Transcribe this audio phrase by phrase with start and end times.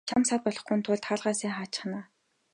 [0.09, 1.99] Чамд саад болохгүйн тулд хаалгаа сайн хаачихна.